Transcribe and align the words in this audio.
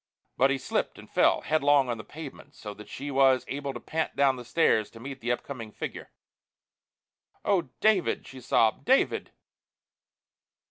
But 0.35 0.49
he 0.49 0.57
slipped 0.57 0.97
and 0.97 1.07
fell 1.07 1.41
headlong 1.41 1.87
on 1.87 1.99
the 1.99 2.03
pavement, 2.03 2.55
so 2.55 2.73
that 2.73 2.89
she 2.89 3.11
was 3.11 3.45
able 3.47 3.71
to 3.71 3.79
pant 3.79 4.15
down 4.15 4.35
the 4.35 4.43
stairs 4.43 4.89
to 4.89 4.99
meet 4.99 5.19
the 5.21 5.31
upcoming 5.31 5.71
figure. 5.71 6.09
"Oh, 7.45 7.69
David," 7.81 8.25
she 8.25 8.41
sobbed, 8.41 8.83
"David!" 8.83 9.29